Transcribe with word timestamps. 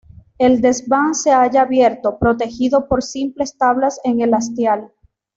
El 0.39 0.61
desván 0.61 1.13
se 1.13 1.29
halla 1.29 1.61
abierto, 1.61 2.17
protegido 2.17 2.87
por 2.87 3.03
simples 3.03 3.55
tablas 3.55 3.99
en 4.03 4.21
el 4.21 4.33
hastial. 4.33 4.91